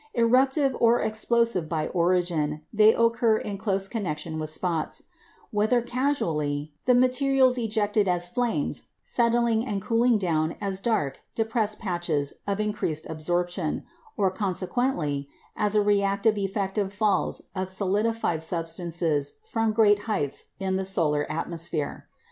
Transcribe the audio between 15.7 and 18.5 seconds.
a reactive effect of falls of solidified